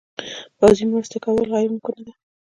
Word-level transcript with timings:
پوځي 0.57 0.85
مرستې 0.91 1.17
کول 1.25 1.45
غیر 1.53 1.67
ممکنه 1.73 2.01
ده. 2.07 2.13